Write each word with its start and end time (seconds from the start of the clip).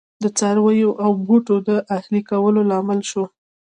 د 0.23 0.25
څارویو 0.37 0.89
او 1.03 1.11
بوټو 1.25 1.55
د 1.67 1.69
اهلي 1.95 2.21
کولو 2.29 2.61
لامل 2.71 2.99
شو. 3.09 3.23